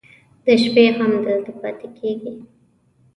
د 0.45 0.47
شپې 0.63 0.85
هم 0.97 1.11
دلته 1.25 1.51
پاتې 1.61 1.87
کېږي. 1.97 2.33